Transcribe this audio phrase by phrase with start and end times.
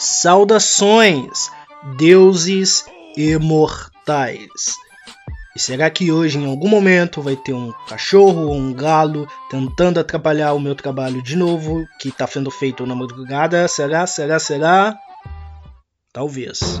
[0.00, 1.50] Saudações,
[1.98, 2.86] deuses
[3.18, 4.74] imortais.
[5.54, 10.00] E será que hoje, em algum momento, vai ter um cachorro ou um galo tentando
[10.00, 13.68] atrapalhar o meu trabalho de novo, que está sendo feito na madrugada?
[13.68, 14.96] Será, será, será?
[16.14, 16.80] Talvez.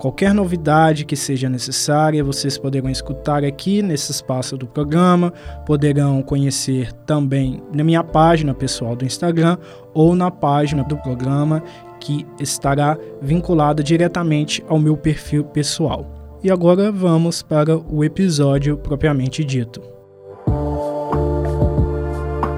[0.00, 5.30] Qualquer novidade que seja necessária, vocês poderão escutar aqui nesse espaço do programa,
[5.66, 9.58] poderão conhecer também na minha página pessoal do Instagram
[9.92, 11.62] ou na página do programa
[12.00, 16.38] que estará vinculada diretamente ao meu perfil pessoal.
[16.42, 19.82] E agora vamos para o episódio propriamente dito.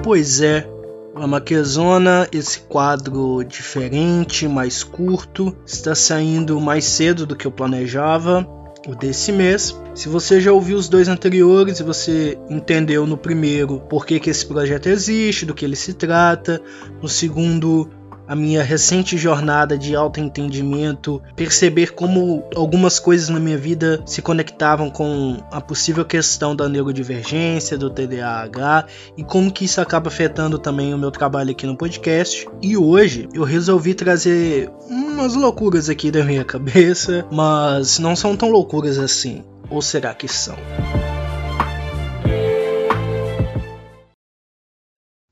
[0.01, 0.65] Pois é,
[1.15, 8.47] a Maquezona, esse quadro diferente, mais curto, está saindo mais cedo do que eu planejava,
[8.87, 9.75] o desse mês.
[9.93, 14.29] Se você já ouviu os dois anteriores e você entendeu no primeiro por que, que
[14.29, 16.61] esse projeto existe, do que ele se trata,
[17.01, 17.89] no segundo
[18.27, 24.89] a minha recente jornada de autoentendimento, perceber como algumas coisas na minha vida se conectavam
[24.89, 28.85] com a possível questão da neurodivergência, do TDAH
[29.17, 32.47] e como que isso acaba afetando também o meu trabalho aqui no podcast.
[32.61, 38.49] E hoje eu resolvi trazer umas loucuras aqui da minha cabeça, mas não são tão
[38.49, 39.43] loucuras assim.
[39.69, 40.55] Ou será que são?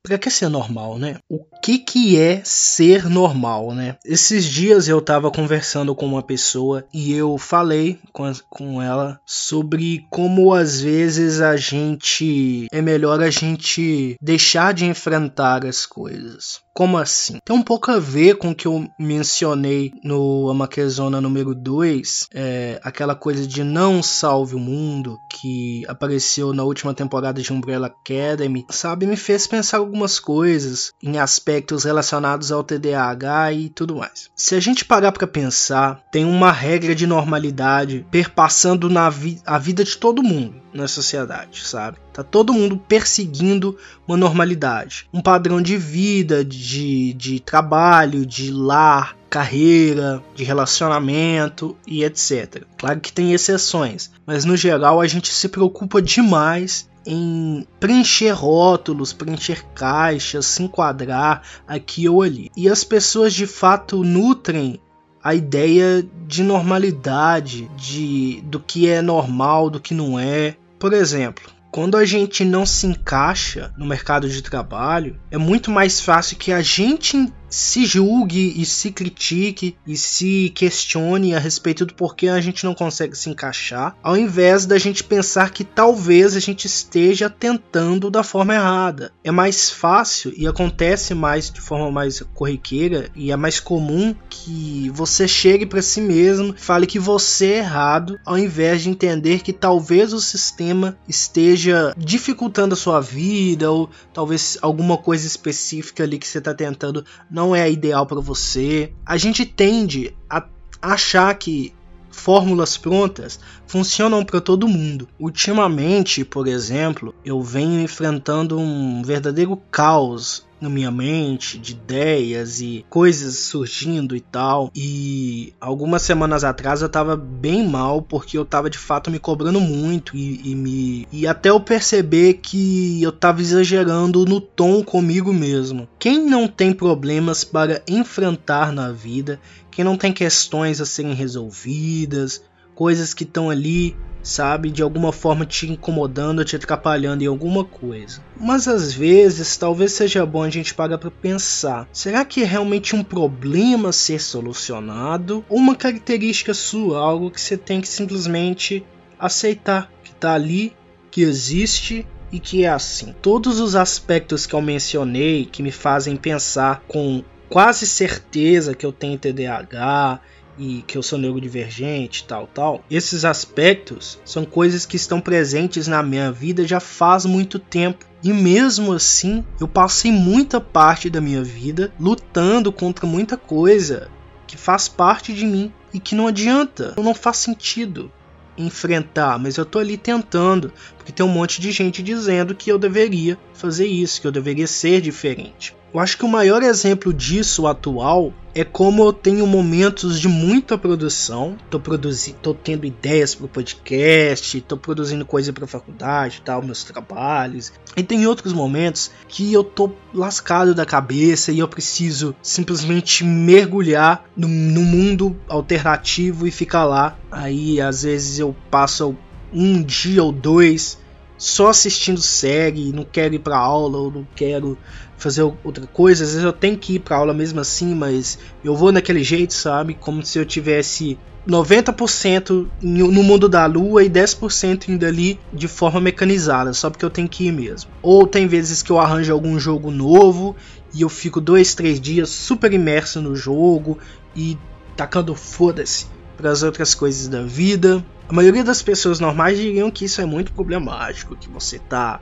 [0.04, 1.18] Pra que ser normal, né?
[1.30, 3.98] O que que é ser normal, né?
[4.04, 10.06] Esses dias eu tava conversando com uma pessoa e eu falei com, com ela sobre
[10.10, 16.62] como às vezes a gente é melhor a gente deixar de enfrentar as coisas.
[16.74, 17.38] Como assim?
[17.44, 22.80] Tem um pouco a ver com o que eu mencionei no Amaquezona número 2, é,
[22.82, 28.66] aquela coisa de não salve o mundo, que apareceu na última temporada de Umbrella Academy,
[28.70, 29.06] sabe?
[29.06, 34.30] Me fez pensar algumas coisas em aspectos relacionados ao TDAH e tudo mais.
[34.34, 39.58] Se a gente parar para pensar, tem uma regra de normalidade perpassando na vi a
[39.58, 41.98] vida de todo mundo na sociedade, sabe?
[42.14, 49.18] Tá todo mundo perseguindo uma normalidade, um padrão de vida, de, de trabalho, de lar,
[49.30, 52.64] carreira, de relacionamento e etc.
[52.78, 59.14] Claro que tem exceções, mas no geral a gente se preocupa demais em preencher rótulos,
[59.14, 62.52] preencher caixas, se enquadrar aqui ou ali.
[62.56, 64.80] E as pessoas de fato nutrem
[65.24, 70.56] a ideia de normalidade, de do que é normal, do que não é.
[70.80, 76.02] Por exemplo, quando a gente não se encaixa no mercado de trabalho, é muito mais
[76.02, 81.94] fácil que a gente se julgue e se critique e se questione a respeito do
[81.94, 86.40] porquê a gente não consegue se encaixar, ao invés da gente pensar que talvez a
[86.40, 89.12] gente esteja tentando da forma errada.
[89.24, 94.90] É mais fácil e acontece mais de forma mais corriqueira e é mais comum que
[94.94, 99.52] você chegue para si mesmo, fale que você é errado, ao invés de entender que
[99.52, 106.28] talvez o sistema esteja dificultando a sua vida ou talvez alguma coisa específica ali que
[106.28, 108.94] você está tentando não não é ideal para você.
[109.04, 110.46] A gente tende a
[110.80, 111.74] achar que
[112.12, 115.08] fórmulas prontas funcionam para todo mundo.
[115.20, 122.86] Ultimamente, por exemplo, eu venho enfrentando um verdadeiro caos na minha mente de ideias e
[122.90, 124.72] coisas surgindo e tal.
[124.76, 129.60] E algumas semanas atrás eu tava bem mal porque eu tava de fato me cobrando
[129.60, 135.34] muito e, e me e até eu perceber que eu tava exagerando no tom comigo
[135.34, 135.88] mesmo.
[135.98, 139.40] Quem não tem problemas para enfrentar na vida,
[139.72, 142.44] quem não tem questões a serem resolvidas,
[142.82, 148.24] coisas que estão ali sabe, de alguma forma te incomodando, te atrapalhando em alguma coisa.
[148.40, 152.96] Mas às vezes, talvez seja bom a gente parar para pensar: será que é realmente
[152.96, 158.84] um problema ser solucionado ou uma característica sua, algo que você tem que simplesmente
[159.20, 160.74] aceitar que está ali,
[161.12, 163.14] que existe e que é assim.
[163.22, 168.92] Todos os aspectos que eu mencionei que me fazem pensar com quase certeza que eu
[168.92, 170.20] tenho TDAH,
[170.58, 172.84] e que eu sou neurodivergente, tal, tal.
[172.90, 178.06] Esses aspectos são coisas que estão presentes na minha vida já faz muito tempo.
[178.24, 184.10] E mesmo assim, eu passei muita parte da minha vida lutando contra muita coisa
[184.46, 188.12] que faz parte de mim e que não adianta, não faz sentido
[188.58, 192.78] enfrentar, mas eu tô ali tentando, porque tem um monte de gente dizendo que eu
[192.78, 195.76] deveria fazer isso, que eu deveria ser diferente.
[195.94, 200.78] Eu acho que o maior exemplo disso atual é como eu tenho momentos de muita
[200.78, 206.62] produção, tô produzindo, tô tendo ideias para o podcast, tô produzindo coisa para faculdade, tal,
[206.62, 207.74] meus trabalhos.
[207.96, 214.24] E tem outros momentos que eu tô lascado da cabeça e eu preciso simplesmente mergulhar
[214.36, 217.18] no, no mundo alternativo e ficar lá.
[217.30, 219.16] Aí às vezes eu passo
[219.54, 220.98] um dia ou dois
[221.42, 224.78] só assistindo série, não quero ir para aula ou não quero
[225.18, 226.24] fazer outra coisa.
[226.24, 229.52] Às vezes eu tenho que ir para aula mesmo assim, mas eu vou naquele jeito,
[229.52, 229.96] sabe?
[229.96, 231.18] Como se eu tivesse
[231.50, 237.10] 90% no mundo da lua e 10% indo ali de forma mecanizada, só porque eu
[237.10, 237.90] tenho que ir mesmo.
[238.04, 240.56] Ou tem vezes que eu arranjo algum jogo novo
[240.94, 243.98] e eu fico dois, três dias super imerso no jogo
[244.36, 244.56] e
[244.96, 246.06] tacando foda-se
[246.38, 248.06] para as outras coisas da vida.
[248.32, 252.22] A maioria das pessoas normais diriam que isso é muito problemático, que você tá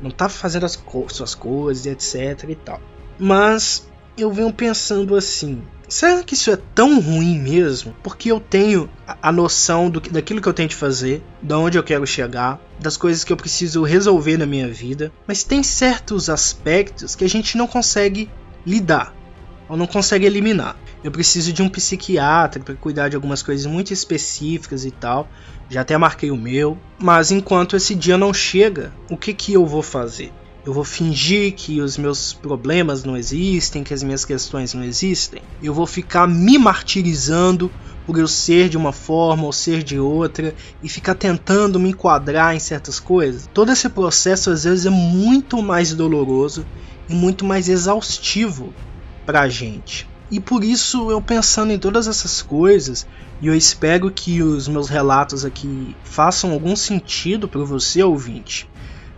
[0.00, 2.80] não tá fazendo as co suas coisas, etc e tal.
[3.18, 7.92] Mas eu venho pensando assim, será que isso é tão ruim mesmo?
[8.04, 8.88] Porque eu tenho
[9.20, 12.96] a noção do, daquilo que eu tenho de fazer, de onde eu quero chegar, das
[12.96, 17.58] coisas que eu preciso resolver na minha vida, mas tem certos aspectos que a gente
[17.58, 18.30] não consegue
[18.64, 19.12] lidar
[19.68, 23.92] ou não consegue eliminar eu preciso de um psiquiatra para cuidar de algumas coisas muito
[23.92, 25.28] específicas e tal.
[25.70, 29.66] Já até marquei o meu, mas enquanto esse dia não chega, o que que eu
[29.66, 30.32] vou fazer?
[30.64, 35.40] Eu vou fingir que os meus problemas não existem, que as minhas questões não existem.
[35.62, 37.70] Eu vou ficar me martirizando
[38.06, 42.54] por eu ser de uma forma ou ser de outra e ficar tentando me enquadrar
[42.56, 43.48] em certas coisas.
[43.52, 46.66] Todo esse processo às vezes é muito mais doloroso
[47.08, 48.72] e muito mais exaustivo
[49.24, 50.06] para a gente.
[50.30, 53.06] E por isso eu pensando em todas essas coisas,
[53.40, 58.68] e eu espero que os meus relatos aqui façam algum sentido para você ouvinte.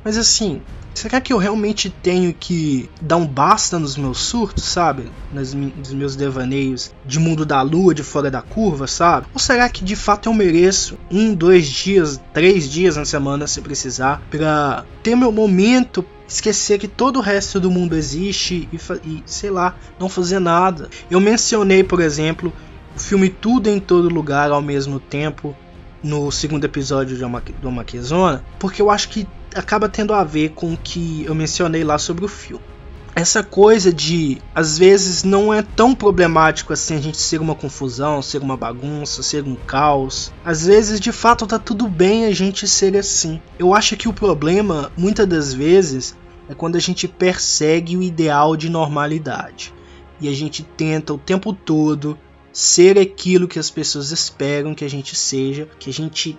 [0.04, 0.62] Mas assim,
[0.94, 5.10] será que eu realmente tenho que dar um basta nos meus surtos, sabe?
[5.32, 9.26] Nas, nos meus devaneios de mundo da lua, de fora da curva, sabe?
[9.32, 13.60] Ou será que de fato eu mereço um, dois dias, três dias na semana, se
[13.60, 19.22] precisar, para ter meu momento esquecer que todo o resto do mundo existe e, e,
[19.26, 20.88] sei lá, não fazer nada.
[21.10, 22.52] Eu mencionei, por exemplo,
[22.94, 25.54] o filme Tudo em Todo Lugar ao mesmo tempo
[26.02, 27.18] no segundo episódio
[27.60, 31.82] do Maquezona, porque eu acho que acaba tendo a ver com o que eu mencionei
[31.82, 32.69] lá sobre o filme.
[33.14, 38.22] Essa coisa de, às vezes, não é tão problemático assim a gente ser uma confusão,
[38.22, 40.32] ser uma bagunça, ser um caos.
[40.44, 43.40] Às vezes, de fato, tá tudo bem a gente ser assim.
[43.58, 46.16] Eu acho que o problema, muitas das vezes,
[46.48, 49.74] é quando a gente persegue o ideal de normalidade
[50.20, 52.18] e a gente tenta o tempo todo
[52.52, 56.38] ser aquilo que as pessoas esperam que a gente seja, que a gente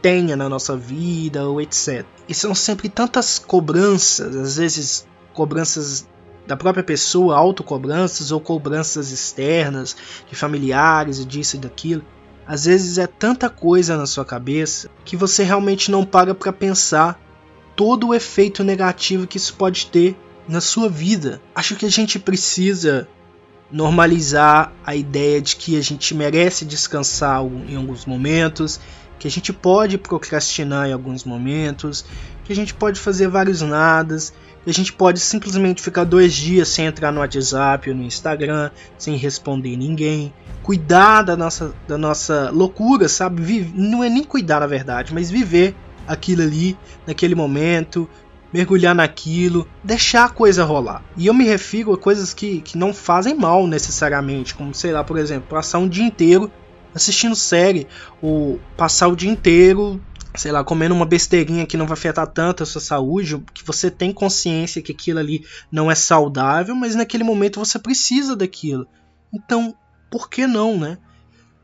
[0.00, 2.04] tenha na nossa vida ou etc.
[2.28, 6.08] E são sempre tantas cobranças, às vezes cobranças
[6.46, 9.96] da própria pessoa, autocobranças ou cobranças externas
[10.28, 12.02] de familiares e disso e daquilo.
[12.46, 17.20] Às vezes é tanta coisa na sua cabeça que você realmente não para para pensar
[17.76, 20.16] todo o efeito negativo que isso pode ter
[20.48, 21.40] na sua vida.
[21.54, 23.06] Acho que a gente precisa
[23.70, 28.80] normalizar a ideia de que a gente merece descansar em alguns momentos,
[29.20, 32.06] que a gente pode procrastinar em alguns momentos,
[32.42, 34.32] que a gente pode fazer vários nadas,
[34.64, 38.70] que a gente pode simplesmente ficar dois dias sem entrar no WhatsApp ou no Instagram,
[38.96, 40.32] sem responder ninguém.
[40.62, 43.42] Cuidar da nossa, da nossa loucura, sabe?
[43.42, 45.76] Vive, não é nem cuidar na verdade, mas viver
[46.08, 48.08] aquilo ali naquele momento,
[48.50, 51.04] mergulhar naquilo, deixar a coisa rolar.
[51.14, 55.04] E eu me refiro a coisas que, que não fazem mal necessariamente, como sei lá,
[55.04, 56.50] por exemplo, passar um dia inteiro
[56.94, 57.86] assistindo série,
[58.20, 60.00] ou passar o dia inteiro,
[60.34, 63.90] sei lá, comendo uma besteirinha que não vai afetar tanto a sua saúde, que você
[63.90, 68.86] tem consciência que aquilo ali não é saudável, mas naquele momento você precisa daquilo.
[69.32, 69.74] Então,
[70.10, 70.98] por que não, né?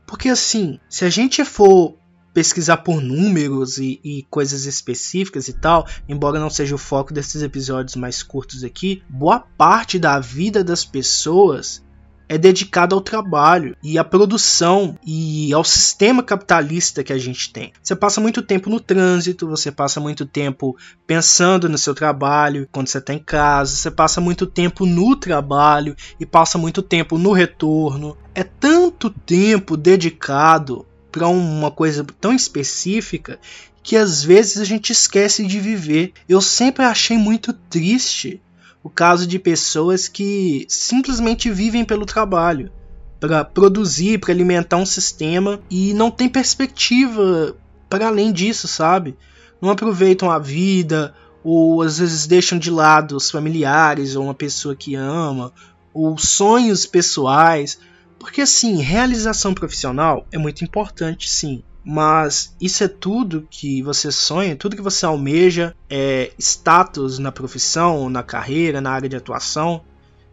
[0.05, 1.95] Porque assim, se a gente for
[2.33, 7.41] pesquisar por números e, e, coisas específicas e tal, embora não seja o foco desses
[7.41, 11.83] episódios mais curtos aqui, boa parte da vida das pessoas
[12.29, 17.71] é dedicada ao trabalho e à produção e ao sistema capitalista que a gente tem.
[17.81, 22.87] Você passa muito tempo no trânsito, você passa muito tempo pensando no seu trabalho quando
[22.87, 27.31] você está em casa, você passa muito tempo no trabalho e passa muito tempo no
[27.31, 28.17] retorno.
[28.35, 33.39] É tanto tempo dedicado para uma coisa tão específica
[33.81, 36.11] que às vezes a gente esquece de viver.
[36.27, 38.41] Eu sempre achei muito triste
[38.83, 42.71] o caso de pessoas que simplesmente vivem pelo trabalho,
[43.19, 47.55] para produzir, para alimentar um sistema e não tem perspectiva
[47.89, 49.17] para além disso, sabe?
[49.61, 54.75] Não aproveitam a vida ou às vezes deixam de lado os familiares ou uma pessoa
[54.75, 55.53] que ama,
[55.93, 57.79] ou sonhos pessoais,
[58.19, 61.63] porque assim, realização profissional é muito importante, sim.
[61.89, 68.09] Mas isso é tudo que você sonha, tudo que você almeja, é status na profissão,
[68.09, 69.81] na carreira, na área de atuação.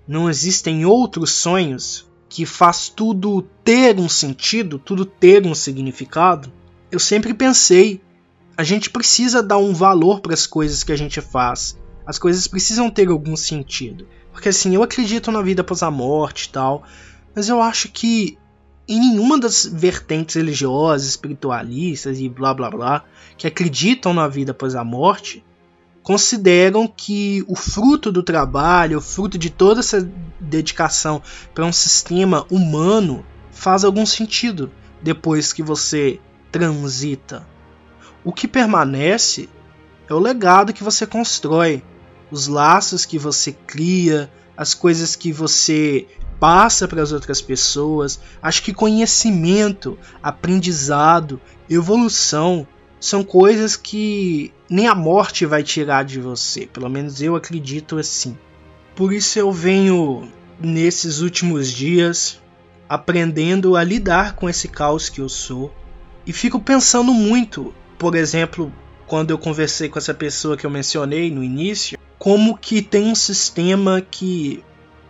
[0.04, 6.52] Não existem outros sonhos que faz tudo ter um sentido, tudo ter um significado.
[6.90, 8.00] Eu sempre pensei,
[8.56, 11.78] a gente precisa dar um valor para as coisas que a gente faz.
[12.04, 14.08] As coisas precisam ter algum sentido.
[14.32, 16.82] Porque assim, eu acredito na vida após a morte e tal,
[17.32, 18.36] mas eu acho que
[18.86, 23.04] em nenhuma das vertentes religiosas, espiritualistas e blá blá blá
[23.36, 25.42] que acreditam na vida após a morte
[26.02, 30.06] consideram que o fruto do trabalho, o fruto de toda essa
[30.38, 31.22] dedicação
[31.54, 34.70] para um sistema humano faz algum sentido
[35.02, 36.20] depois que você
[36.52, 37.46] transita.
[38.22, 39.48] O que permanece
[40.08, 41.82] é o legado que você constrói,
[42.30, 46.06] os laços que você cria, as coisas que você
[46.38, 48.20] passa para as outras pessoas.
[48.42, 52.66] Acho que conhecimento, aprendizado, evolução
[53.00, 56.66] são coisas que nem a morte vai tirar de você.
[56.66, 58.36] Pelo menos eu acredito assim.
[58.96, 62.40] Por isso eu venho nesses últimos dias
[62.88, 65.74] aprendendo a lidar com esse caos que eu sou
[66.26, 68.72] e fico pensando muito, por exemplo,
[69.06, 73.14] quando eu conversei com essa pessoa que eu mencionei no início, como que tem um
[73.14, 74.64] sistema que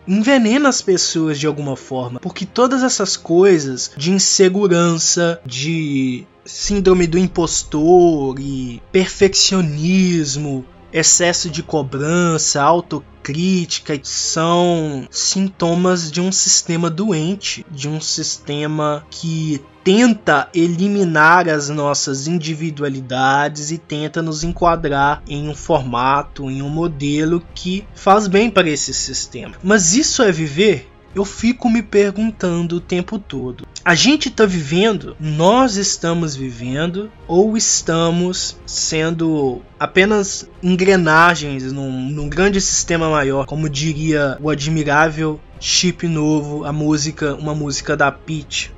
[0.06, 7.18] envenena as pessoas de alguma forma, porque todas essas coisas de insegurança, de síndrome do
[7.18, 18.00] impostor e perfeccionismo, excesso de cobrança, autocrítica são sintomas de um sistema doente, de um
[18.00, 26.62] sistema que tenta eliminar as nossas individualidades e tenta nos enquadrar em um formato, em
[26.62, 29.54] um modelo que faz bem para esse sistema.
[29.62, 30.90] Mas isso é viver?
[31.14, 33.66] Eu fico me perguntando o tempo todo.
[33.84, 42.60] A gente está vivendo, nós estamos vivendo, ou estamos sendo apenas engrenagens num, num grande
[42.60, 48.72] sistema maior, como diria o admirável Chip Novo, a música, uma música da Peach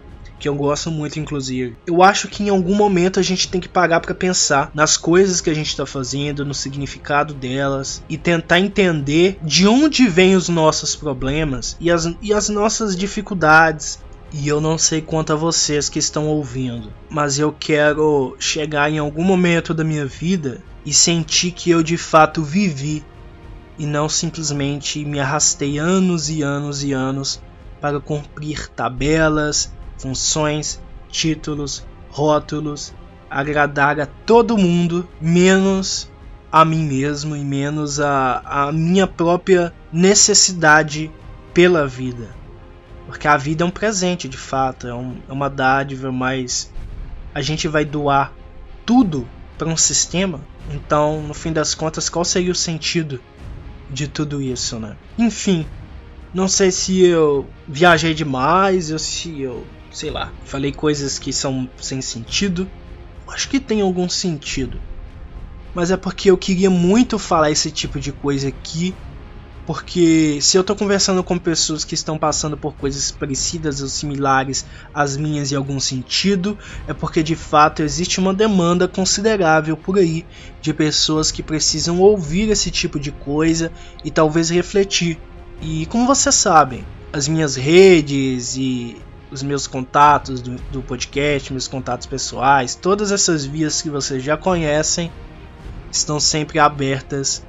[0.46, 1.76] que eu gosto muito, inclusive.
[1.84, 5.40] Eu acho que em algum momento a gente tem que parar para pensar nas coisas
[5.40, 10.48] que a gente está fazendo, no significado delas e tentar entender de onde vêm os
[10.48, 13.98] nossos problemas e as, e as nossas dificuldades.
[14.32, 18.98] E eu não sei quanto a vocês que estão ouvindo, mas eu quero chegar em
[18.98, 23.04] algum momento da minha vida e sentir que eu de fato vivi
[23.76, 27.42] e não simplesmente me arrastei anos e anos e anos
[27.80, 32.94] para cumprir tabelas funções, títulos, rótulos,
[33.30, 36.10] agradar a todo mundo, menos
[36.50, 41.10] a mim mesmo e menos a, a minha própria necessidade
[41.52, 42.34] pela vida.
[43.06, 46.72] Porque a vida é um presente, de fato, é, um, é uma dádiva, mas
[47.34, 48.32] a gente vai doar
[48.84, 50.40] tudo para um sistema.
[50.70, 53.20] Então, no fim das contas, qual seria o sentido
[53.90, 54.96] de tudo isso, né?
[55.16, 55.66] Enfim,
[56.34, 59.64] não sei se eu viajei demais ou se eu
[59.96, 62.70] sei lá, falei coisas que são sem sentido.
[63.28, 64.78] Acho que tem algum sentido.
[65.74, 68.94] Mas é porque eu queria muito falar esse tipo de coisa aqui
[69.66, 74.64] Porque se eu estou conversando com pessoas que estão passando por coisas parecidas ou similares
[74.94, 80.24] às minhas em algum sentido, é porque de fato existe uma demanda considerável por aí
[80.60, 83.72] de pessoas que precisam ouvir esse tipo de coisa
[84.04, 85.18] e talvez refletir.
[85.60, 91.68] E como vocês sabem, as minhas redes e os meus contatos do, do podcast, meus
[91.68, 95.11] contatos pessoais, todas essas vias que vocês já conhecem
[95.90, 97.45] estão sempre abertas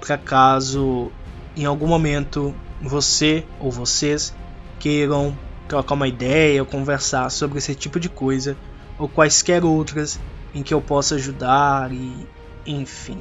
[0.00, 1.10] para caso
[1.56, 4.34] em algum momento você ou vocês
[4.78, 5.36] queiram
[5.68, 8.56] trocar uma ideia ou conversar sobre esse tipo de coisa
[8.98, 10.20] ou quaisquer outras
[10.54, 12.26] em que eu possa ajudar e
[12.66, 13.20] enfim.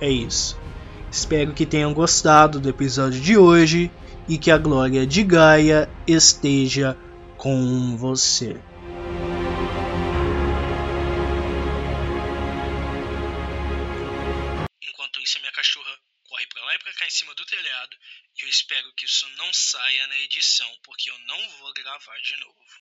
[0.00, 0.58] É isso.
[1.10, 3.90] Espero que tenham gostado do episódio de hoje
[4.28, 6.96] e que a glória de Gaia esteja
[7.36, 8.56] com você.